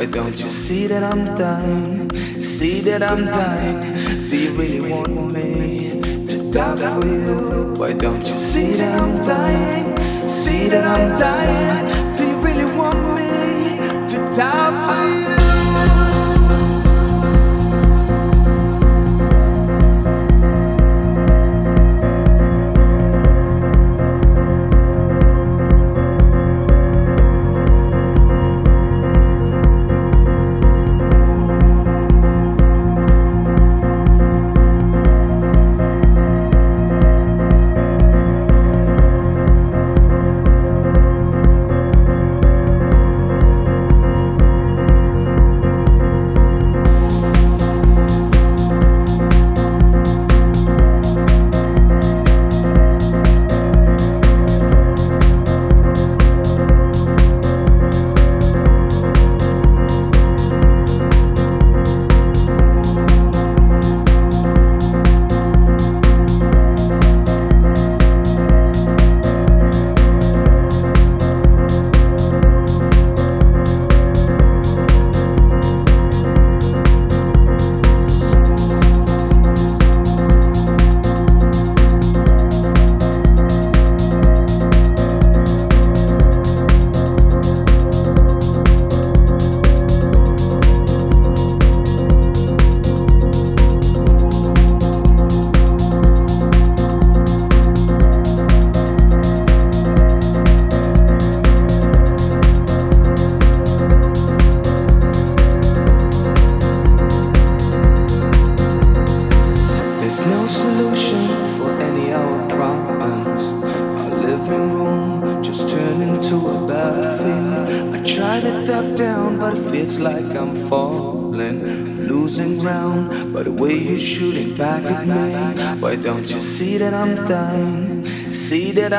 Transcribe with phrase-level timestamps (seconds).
[0.00, 2.08] why don't you see that I'm dying?
[2.40, 4.28] See that I'm dying.
[4.28, 7.74] Do you really want me to die for you?
[7.76, 10.26] Why don't you see that I'm dying?
[10.26, 12.16] See that I'm dying.
[12.16, 13.76] Do you really want me
[14.08, 14.99] to die for you?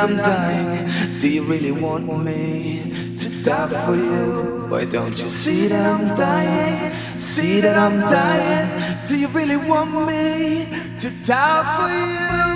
[0.01, 1.19] I'm dying.
[1.19, 4.65] Do you really want me to die for you?
[4.67, 7.19] Why don't you see that I'm dying?
[7.19, 9.07] See that I'm dying.
[9.07, 10.65] Do you really want me
[11.01, 12.50] to die for you?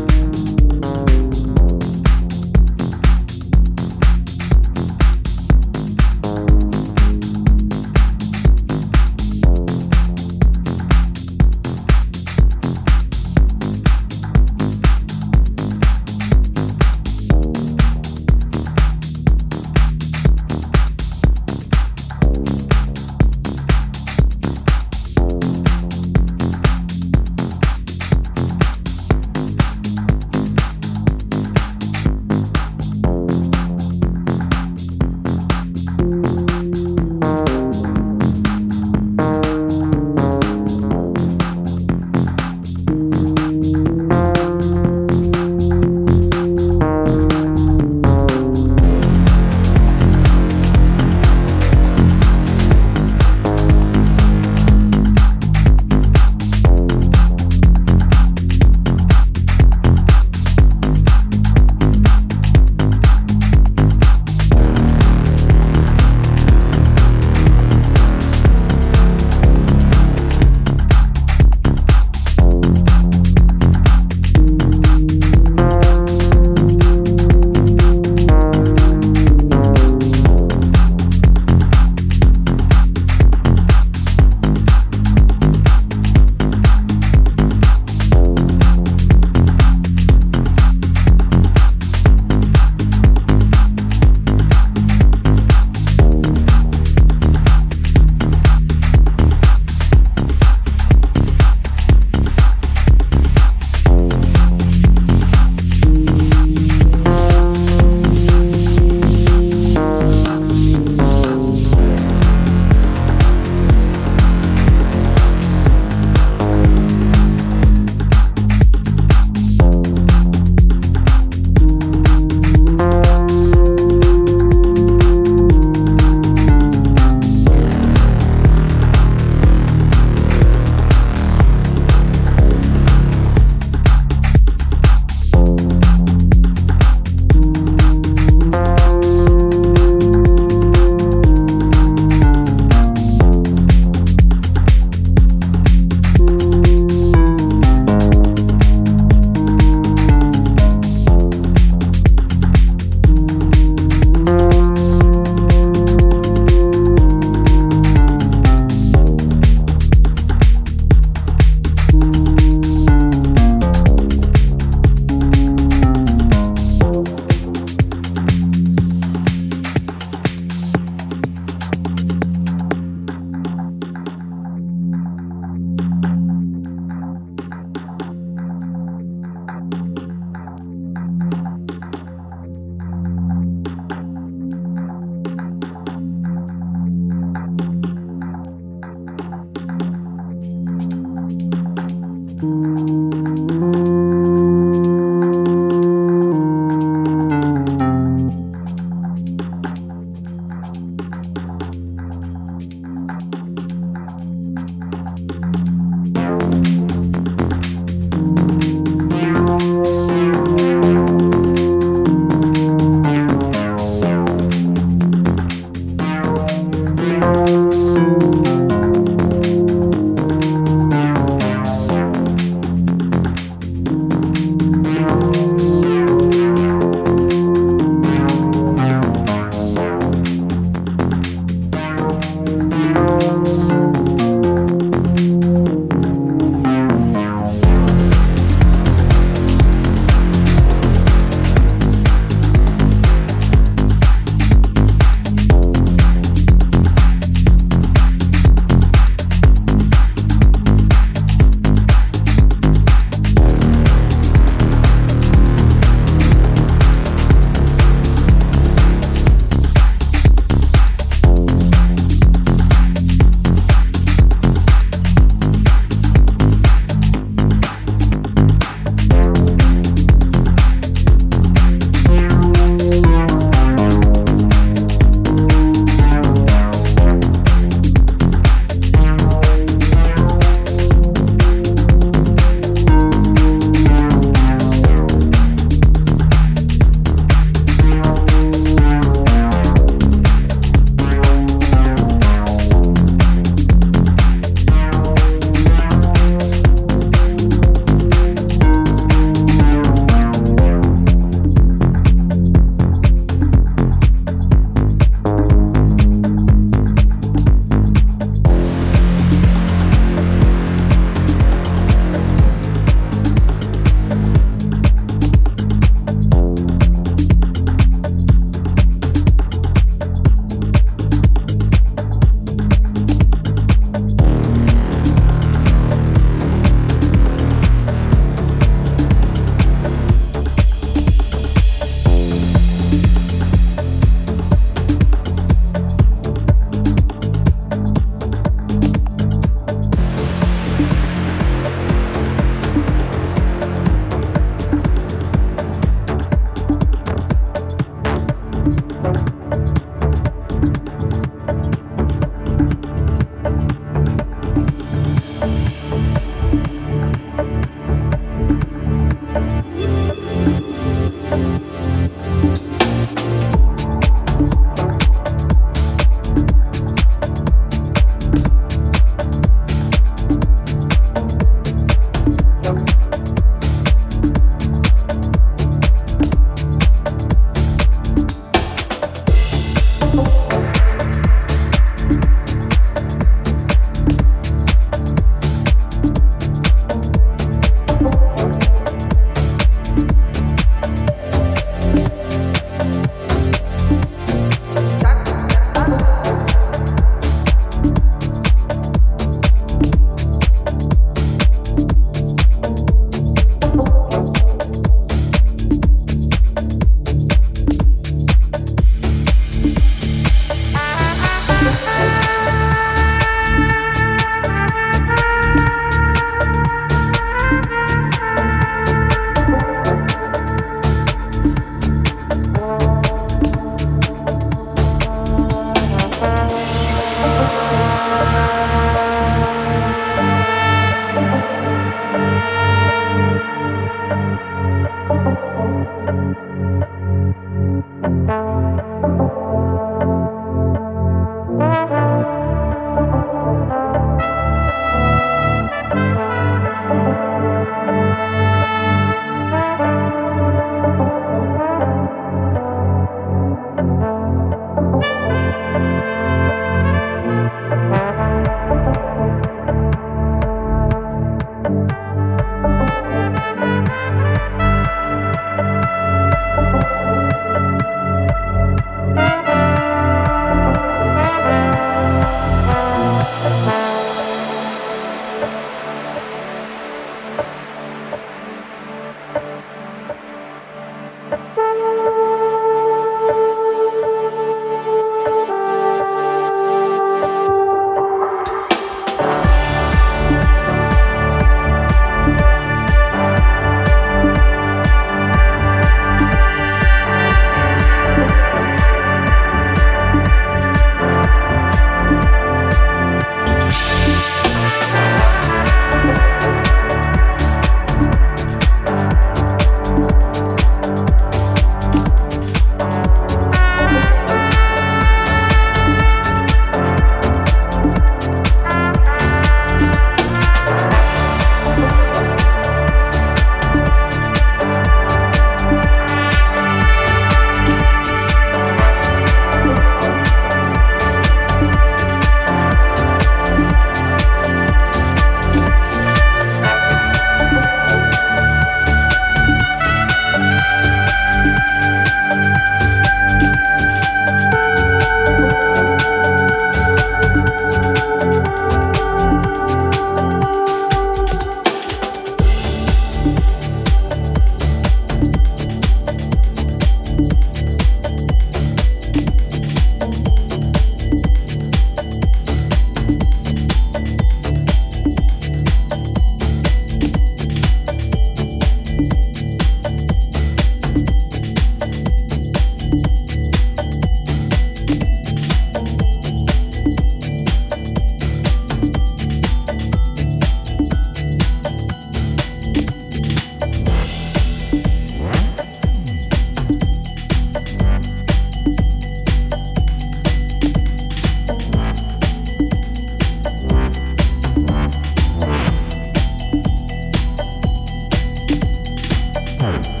[599.61, 600.00] Bye.